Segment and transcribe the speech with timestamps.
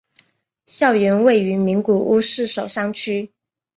[0.65, 3.31] 校园位于名古屋市守山区。